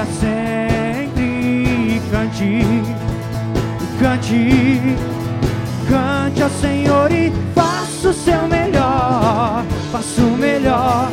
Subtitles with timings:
[0.00, 2.00] Para sempre.
[2.10, 2.64] Cante,
[4.00, 4.96] cante,
[5.86, 9.62] cante ao Senhor e faça o seu melhor.
[9.92, 11.09] Faça o melhor,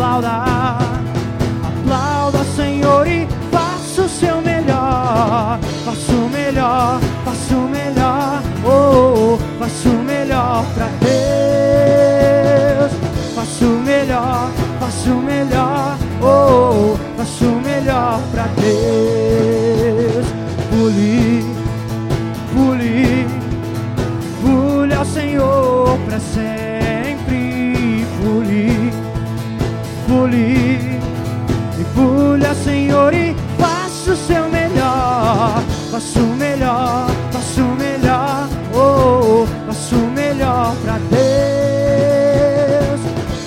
[0.00, 0.44] aplauda,
[1.62, 5.60] aplauda Senhor e faça o seu melhor.
[5.84, 12.92] Faça o melhor, faça o melhor, oh, faça o melhor para Deus.
[13.34, 20.26] Faça o melhor, faça o melhor, oh, faça o melhor para Deus.
[20.70, 21.44] Pule,
[22.54, 23.26] pule
[24.40, 26.59] Pule ao Senhor para sempre.
[31.94, 35.62] Pule, ao Senhor e faça o seu melhor.
[35.90, 41.20] Faça o melhor, faça o melhor, oh, faça o melhor para Deus.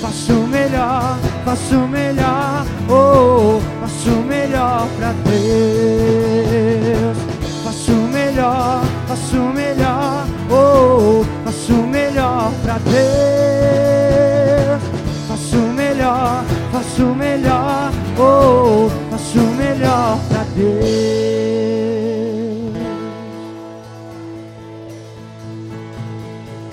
[0.02, 7.18] Faça o melhor, faça o melhor, oh, faça o melhor para Deus.
[7.64, 13.43] Faça o melhor, faça o melhor, oh, faça o melhor para Deus.
[20.56, 20.84] Deus.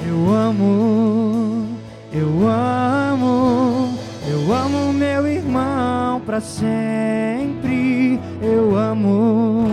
[0.06, 1.66] Eu amo,
[2.12, 3.98] eu amo,
[4.28, 8.20] eu amo meu irmão para sempre.
[8.42, 9.68] Eu amo.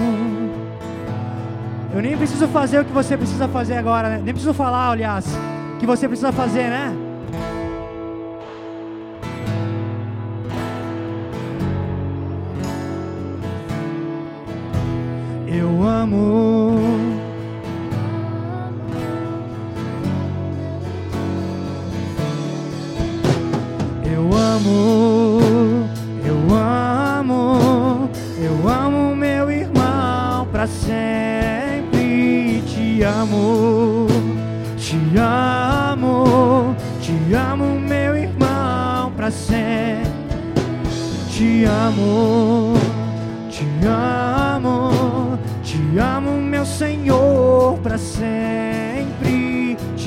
[1.94, 4.22] Eu nem preciso fazer o que você precisa fazer agora, né?
[4.24, 5.26] Nem preciso falar, aliás,
[5.80, 7.07] que você precisa fazer, né?
[16.10, 16.57] Eu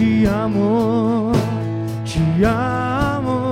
[0.01, 1.31] Te amo,
[2.07, 3.51] te amo,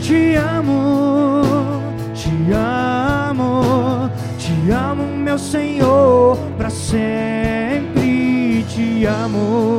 [0.00, 1.42] Te amo,
[2.14, 4.08] te amo,
[4.38, 9.75] te amo, meu Senhor, para sempre te amo.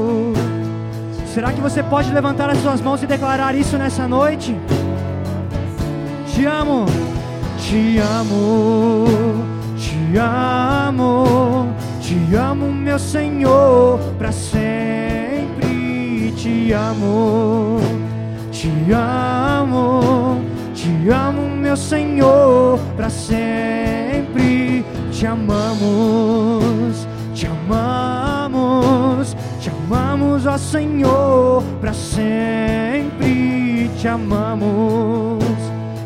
[1.38, 4.58] Será que você pode levantar as suas mãos e declarar isso nessa noite?
[6.34, 6.88] Te amo,
[7.59, 9.06] te amo,
[9.78, 11.68] te amo,
[12.02, 17.81] te amo, meu Senhor, para sempre te amo.
[18.52, 20.42] Te amo,
[20.74, 28.06] te amo, meu Senhor, para sempre te amamos, te amamos,
[30.38, 35.44] amamos, ó Senhor, para sempre te amamos,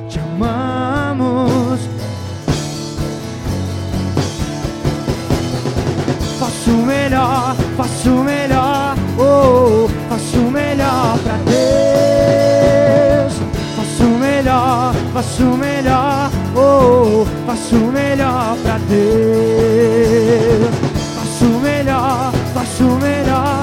[0.07, 1.79] te amamos.
[6.39, 13.33] Faço melhor, faço melhor, oh, faço o melhor para Deus.
[13.75, 19.01] Faço melhor, faço melhor, oh, faço o melhor para Deus.
[21.15, 23.60] Faço melhor, faço melhor,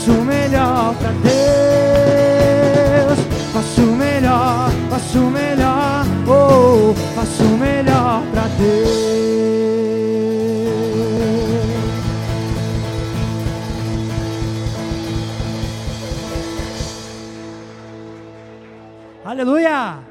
[0.00, 1.40] faço o melhor para Deus.
[3.52, 9.10] Faço o melhor, faço o melhor, oh, faço o melhor para Deus.
[19.22, 20.09] Aleluia!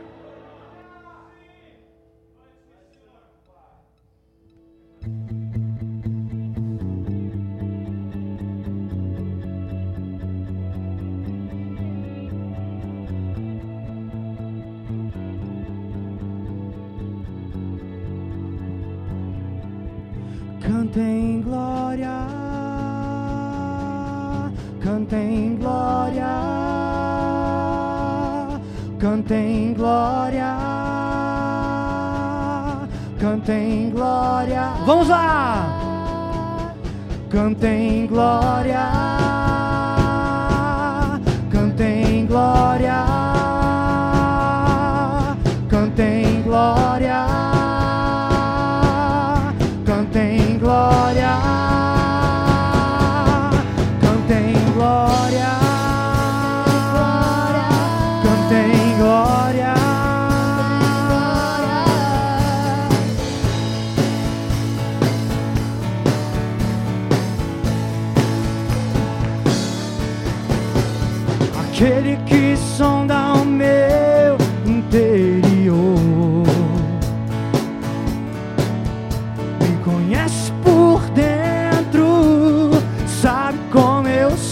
[20.61, 22.27] Cantem glória,
[24.83, 26.27] cantem glória,
[28.99, 30.55] cantem glória,
[33.19, 34.73] cantem glória.
[34.85, 35.65] Vamos lá!
[37.29, 38.38] Cantem glória,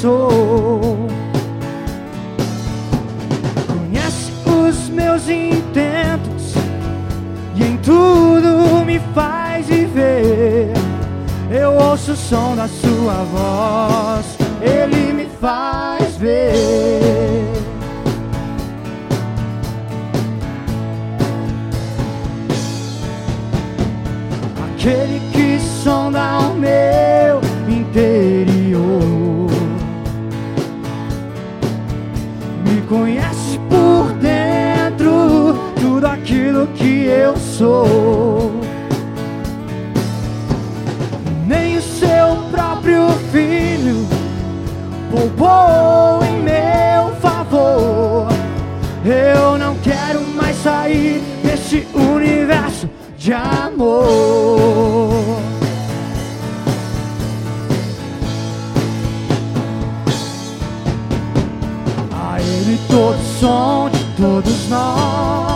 [0.02, 1.08] sou.
[3.68, 6.54] Conhece os meus intentos
[7.56, 10.74] e em tudo me faz viver.
[11.50, 17.37] Eu ouço o som da sua voz, ele me faz ver.
[36.78, 38.52] Que eu sou.
[41.48, 44.08] Nem o seu próprio filho
[45.12, 48.28] poupou em meu favor.
[49.06, 55.12] Eu não quero mais sair desse universo de amor.
[62.14, 65.47] A Ele todo som de todos nós,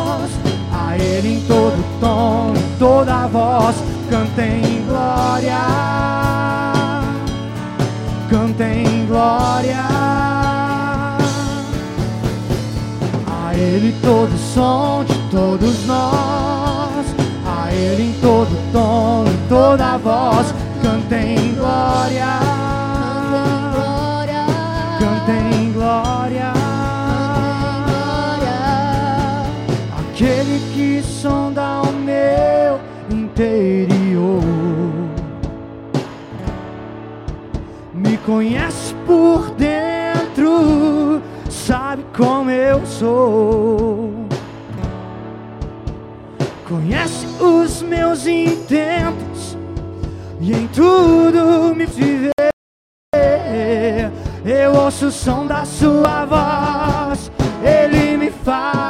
[1.01, 3.75] Ele em todo tom, em toda voz,
[4.09, 5.57] cantem glória,
[8.30, 9.83] cantem glória.
[13.27, 17.06] A Ele todo som de todos nós,
[17.47, 22.27] a Ele em todo tom, em toda voz, cantem glória,
[25.00, 26.20] cantem glória.
[26.20, 26.20] Aquele
[33.42, 34.42] interior
[37.94, 44.12] me conhece por dentro, sabe como eu sou.
[46.68, 49.58] Conhece os meus intentos
[50.40, 52.32] e em tudo me viver.
[54.46, 57.32] Eu ouço o som da sua voz,
[57.64, 58.81] ele me faz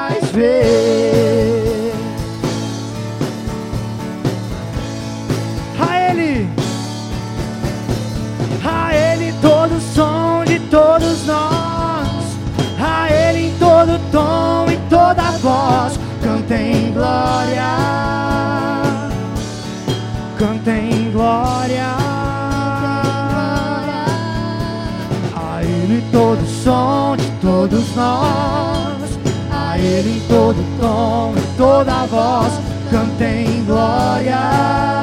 [26.32, 29.20] todo som de todos nós,
[29.52, 32.54] a Ele em todo tom e toda voz,
[32.90, 35.01] cantem glória,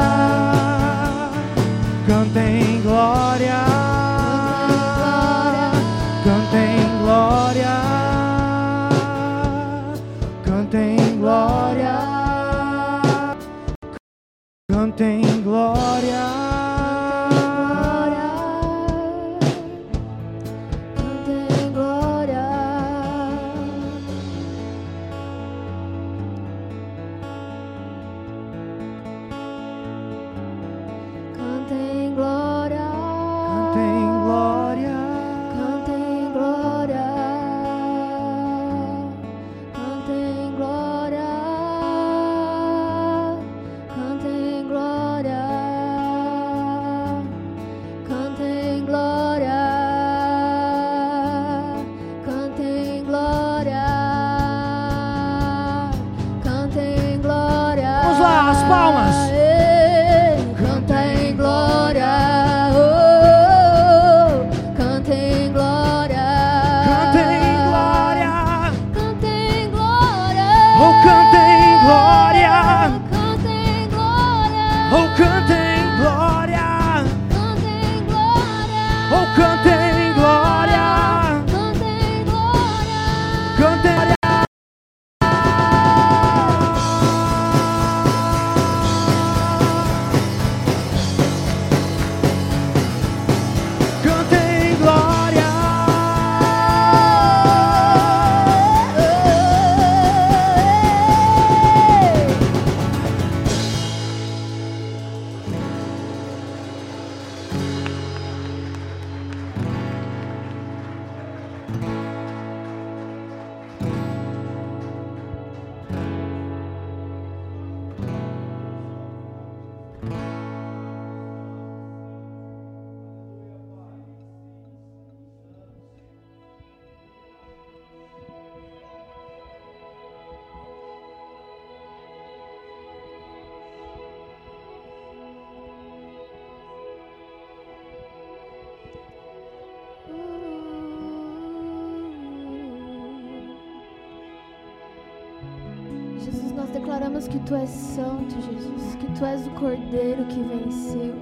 [147.48, 151.14] tu és santo, Jesus, que tu és o cordeiro que venceu.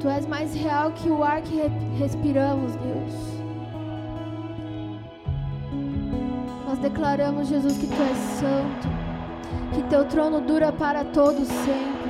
[0.00, 3.40] Tu és mais real que o ar que re- respiramos, Deus.
[6.66, 8.88] Nós declaramos, Jesus, que tu és santo,
[9.74, 12.09] que teu trono dura para todos sempre.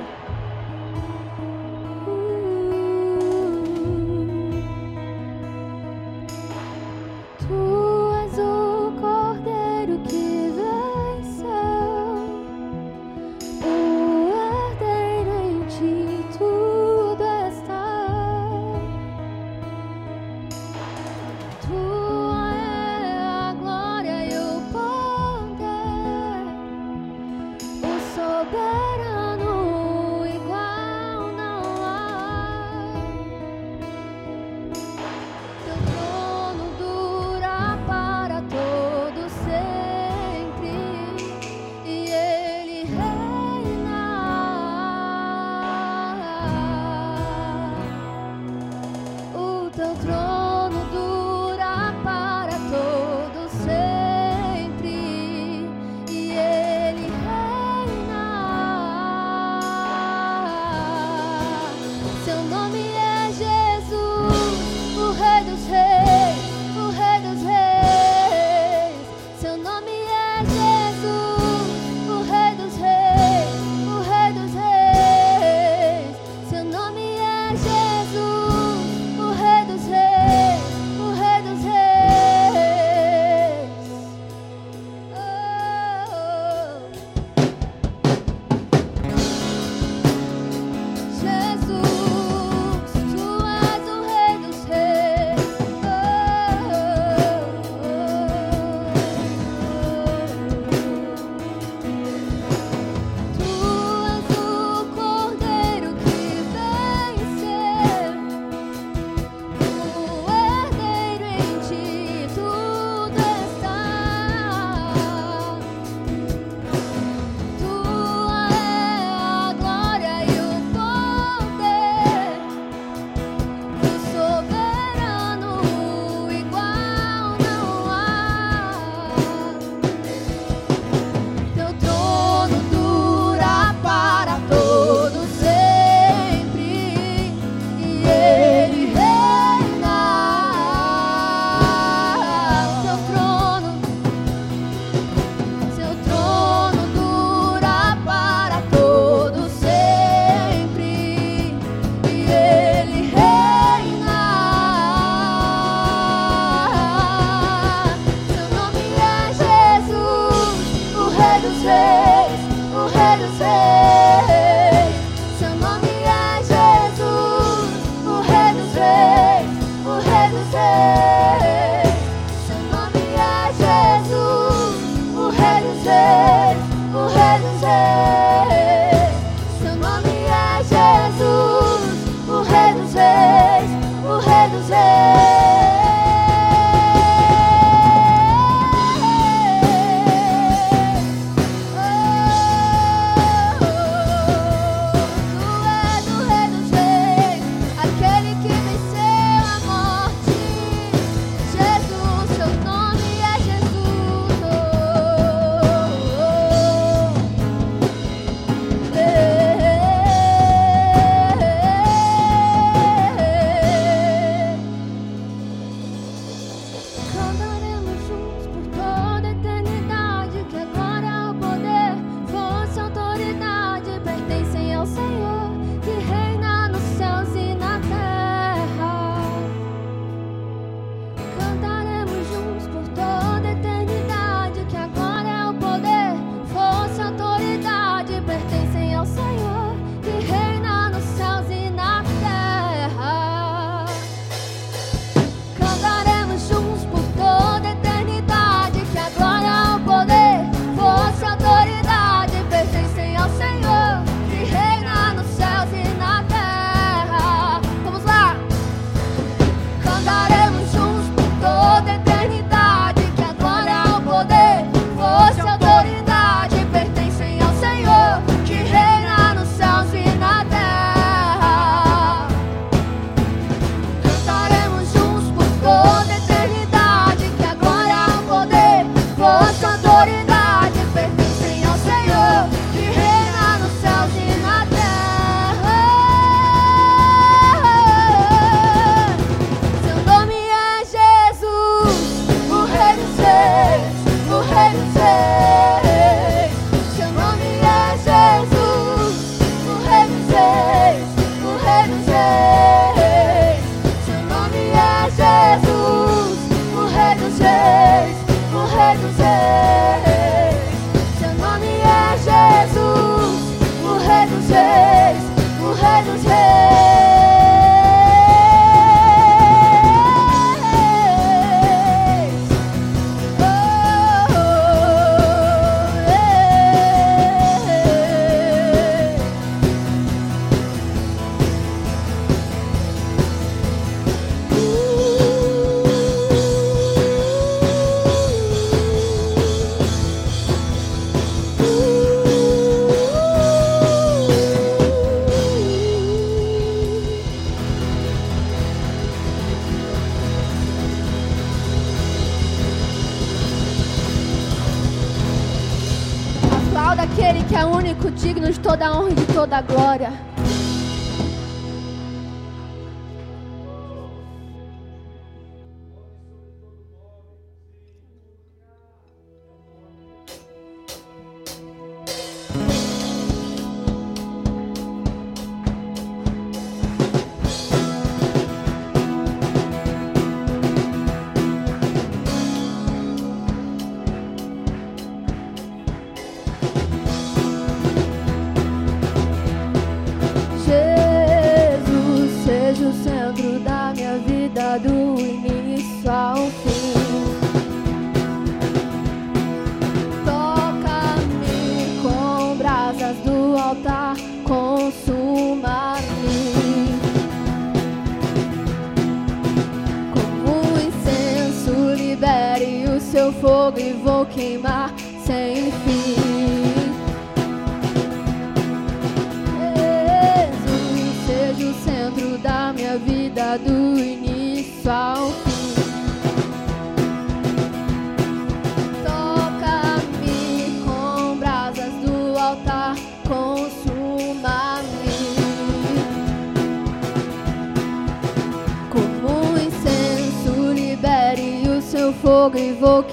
[442.49, 443.05] Consigo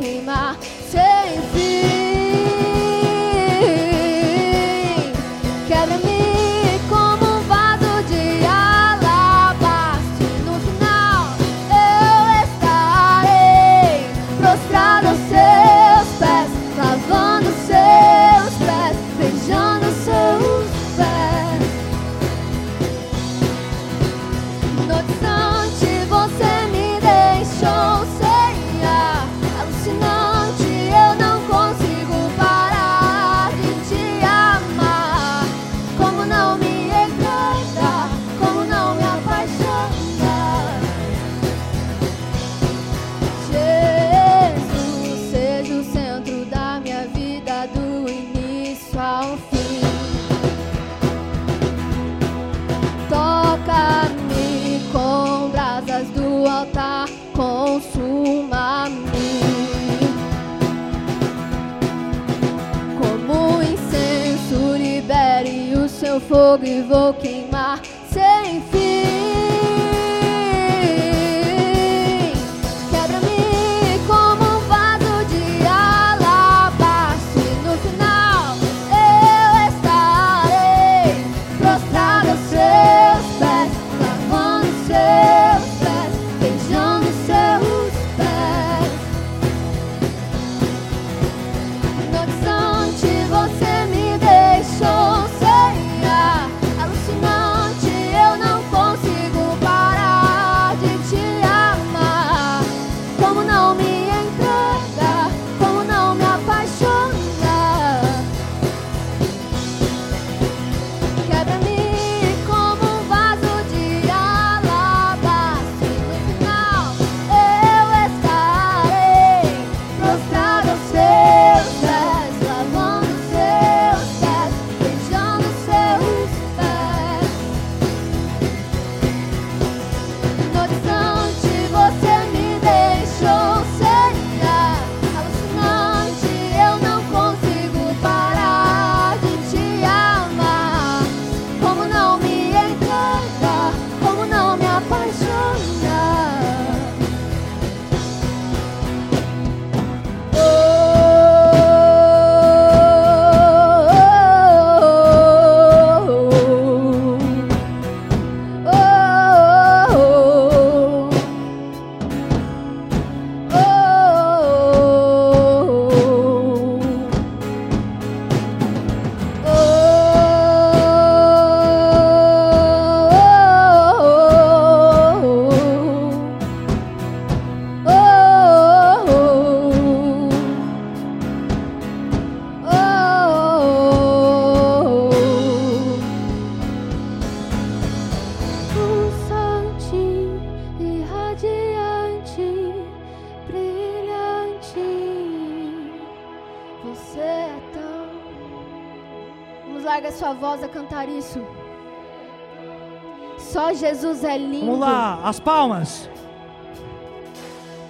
[203.39, 204.67] Só Jesus é lindo.
[204.67, 206.11] Vamos lá, as palmas.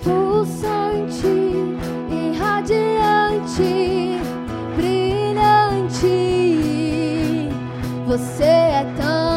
[0.03, 1.27] Pulsante,
[2.11, 3.63] irradiante,
[4.77, 6.09] brilhante.
[8.07, 9.28] Você é tão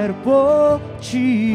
[0.00, 1.49] quero por ti.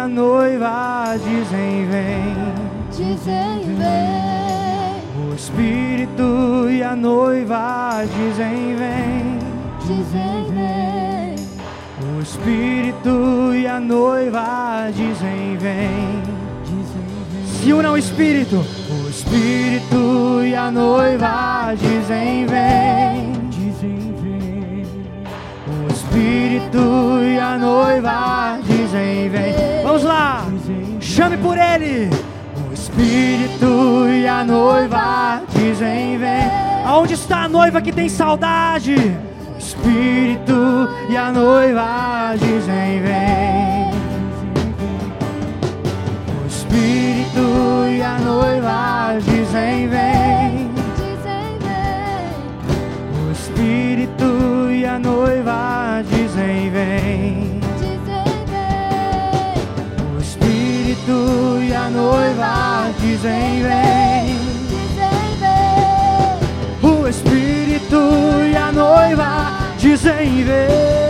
[0.00, 2.34] a noiva dizem vem,
[2.90, 5.28] dizem vem.
[5.28, 9.38] O Espírito e a noiva dizem vem,
[9.80, 11.34] dizem vem.
[12.16, 16.22] O Espírito e a noiva dizem vem,
[16.64, 17.46] dizem vem.
[17.46, 23.39] Se unam o Espírito, o Espírito e a noiva dizem vem.
[26.10, 29.54] Espírito e a noiva dizem vem.
[29.84, 30.44] Vamos lá.
[31.00, 32.10] Chame por ele.
[32.68, 36.50] O Espírito e a noiva dizem vem.
[36.84, 38.96] Aonde está a noiva que tem saudade?
[39.54, 43.90] O Espírito e a noiva dizem vem.
[46.42, 50.70] O Espírito e a noiva dizem vem.
[50.96, 53.28] Dizem vem.
[53.28, 53.89] O Espírito
[54.80, 57.60] e a noiva dizem vem.
[60.16, 62.90] O Espírito e a noiva.
[62.98, 64.40] Dizem vem.
[66.82, 68.00] O Espírito
[68.50, 71.09] e a noiva dizem vem.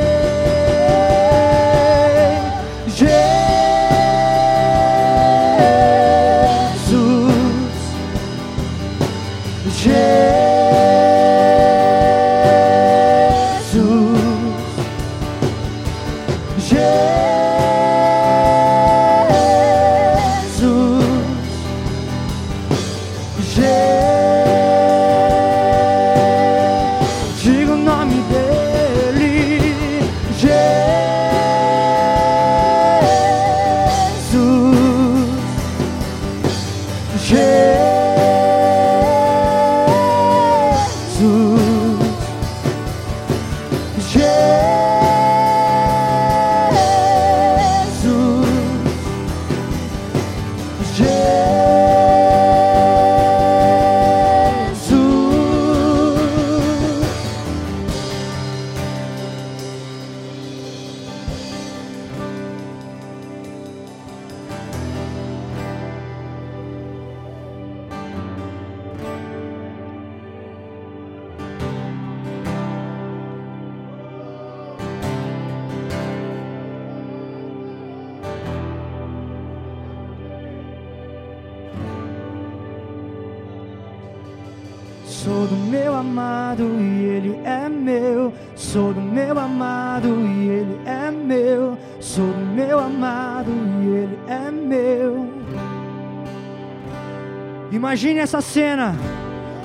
[97.70, 98.96] Imagine essa cena.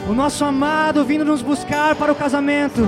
[0.07, 2.87] O nosso amado vindo nos buscar para o casamento.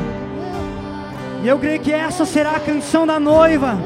[1.44, 3.78] E eu creio que essa será a canção da noiva.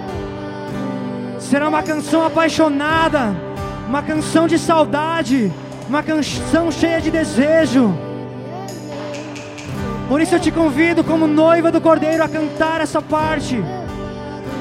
[1.39, 3.33] Será uma canção apaixonada,
[3.87, 5.51] uma canção de saudade,
[5.87, 7.93] uma canção cheia de desejo.
[10.09, 13.63] Por isso eu te convido, como noiva do Cordeiro, a cantar essa parte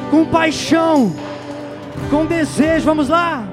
[0.09, 1.13] com paixão,
[2.09, 2.85] com desejo.
[2.87, 3.45] Vamos lá?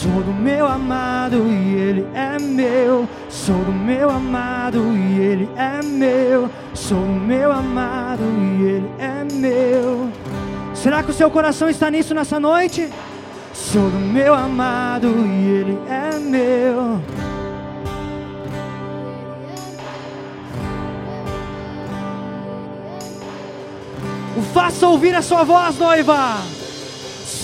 [0.00, 3.06] Sou do meu amado e ele é meu.
[3.28, 6.48] Sou do meu amado e ele é meu.
[6.72, 10.10] Sou do meu amado e ele é meu.
[10.72, 12.88] Será que o seu coração está nisso nessa noite?
[13.52, 16.98] Sou do meu amado e ele é meu.
[24.34, 26.59] O faça ouvir a sua voz, noiva.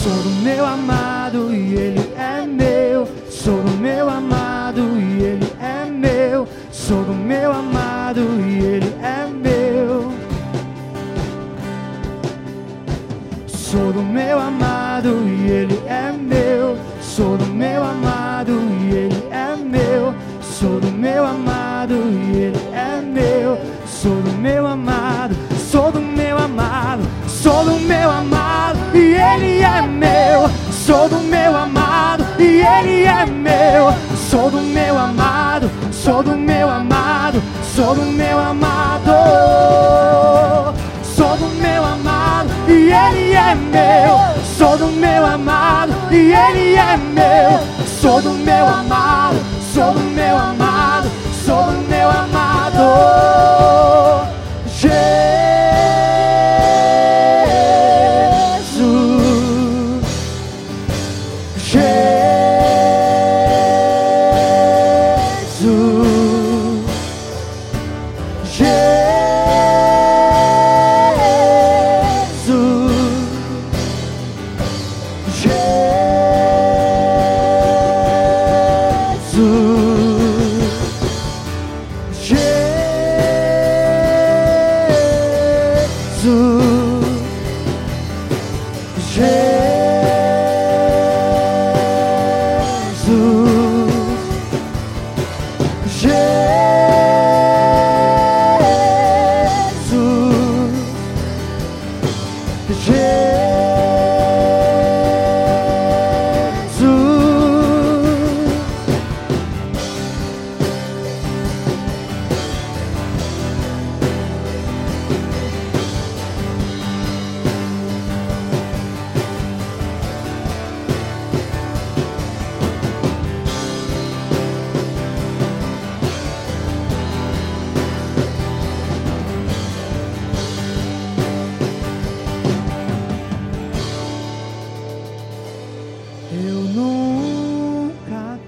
[0.02, 3.08] Sou do meu amado e ele é meu.
[3.30, 6.46] Sou do meu amado e ele é meu.
[6.70, 10.12] Sou do meu amado e ele é meu.
[13.46, 16.76] Sou do meu amado e ele é meu.
[17.00, 20.14] Sou do meu amado e ele é meu.
[20.42, 23.58] Sou do meu amado e ele é meu.
[23.86, 25.34] Sou do meu amado,
[25.70, 28.35] sou do meu amado, sou do meu amado
[28.96, 30.50] e ele é meu.
[30.72, 33.94] Sou do meu amado e ele é meu.
[34.16, 37.42] Sou do meu amado, sou do meu amado,
[37.74, 39.12] sou do meu amado.
[41.02, 44.18] Sou do meu amado e ele é meu.
[44.56, 47.60] Sou do meu amado e ele é meu.
[47.86, 49.36] Sou do meu amado,
[49.74, 51.10] sou do meu amado,
[51.44, 52.26] sou do meu amado.
[54.66, 55.25] Jesus.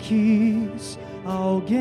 [0.08, 1.76] Quis alguém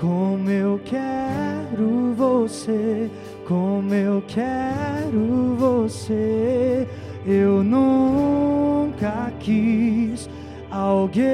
[0.00, 3.10] como eu quero você,
[3.46, 6.88] como eu quero você.
[7.26, 10.28] Eu nunca quis
[10.70, 11.24] alguém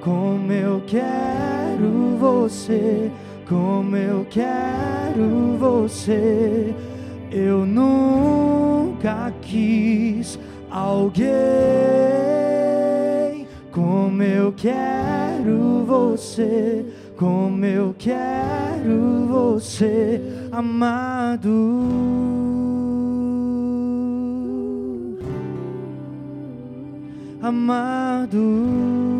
[0.00, 3.10] como eu quero você,
[3.48, 6.72] como eu quero você.
[7.32, 8.13] Eu nunca
[9.54, 10.38] quis
[10.68, 11.24] alguém
[13.70, 16.84] como eu quero você,
[17.16, 21.50] como eu quero você, amado.
[27.40, 29.13] Amado.